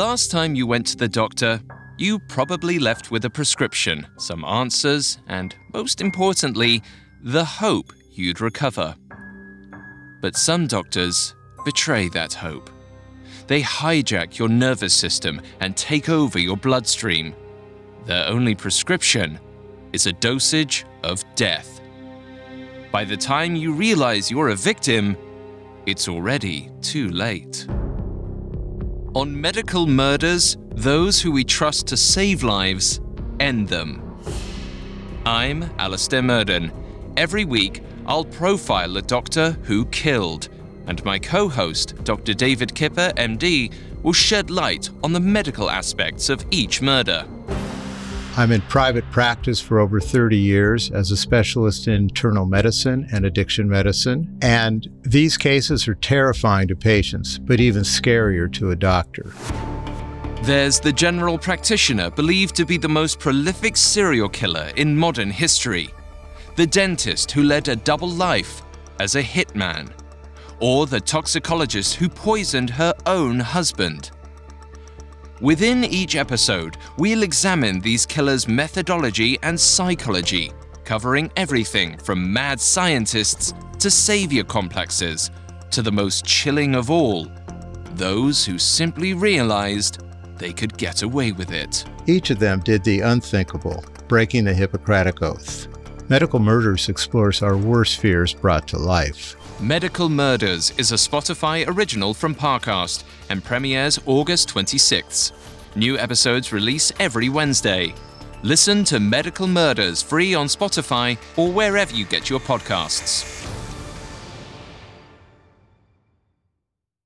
[0.00, 1.60] Last time you went to the doctor,
[1.98, 6.82] you probably left with a prescription, some answers, and most importantly,
[7.20, 8.94] the hope you'd recover.
[10.22, 11.34] But some doctors
[11.66, 12.70] betray that hope.
[13.46, 17.34] They hijack your nervous system and take over your bloodstream.
[18.06, 19.38] Their only prescription
[19.92, 21.82] is a dosage of death.
[22.90, 25.14] By the time you realize you're a victim,
[25.84, 27.66] it's already too late.
[29.12, 33.00] On medical murders, those who we trust to save lives
[33.40, 34.00] end them.
[35.26, 36.70] I'm Alastair Murden.
[37.16, 40.48] Every week, I'll profile a doctor who killed,
[40.86, 42.34] and my co host, Dr.
[42.34, 43.72] David Kipper, MD,
[44.04, 47.26] will shed light on the medical aspects of each murder.
[48.36, 53.26] I'm in private practice for over 30 years as a specialist in internal medicine and
[53.26, 54.38] addiction medicine.
[54.40, 59.32] And these cases are terrifying to patients, but even scarier to a doctor.
[60.42, 65.90] There's the general practitioner believed to be the most prolific serial killer in modern history,
[66.56, 68.62] the dentist who led a double life
[69.00, 69.90] as a hitman,
[70.60, 74.12] or the toxicologist who poisoned her own husband.
[75.40, 80.52] Within each episode, we'll examine these killers' methodology and psychology,
[80.84, 85.30] covering everything from mad scientists to savior complexes
[85.70, 87.26] to the most chilling of all
[87.92, 90.04] those who simply realized
[90.36, 91.84] they could get away with it.
[92.06, 95.68] Each of them did the unthinkable, breaking the Hippocratic Oath.
[96.10, 99.36] Medical Murders explores our worst fears brought to life.
[99.62, 105.32] Medical Murders is a Spotify original from Parcast and premieres August 26th.
[105.76, 107.92] New episodes release every Wednesday.
[108.42, 113.49] Listen to Medical Murders free on Spotify or wherever you get your podcasts.